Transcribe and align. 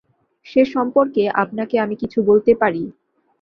সে-সম্পর্কে 0.45 1.23
আপনাকে 1.43 1.75
আমি 1.79 1.95
কিছু 1.95 2.19
বলতে 2.23 2.51
পারি। 2.55 2.83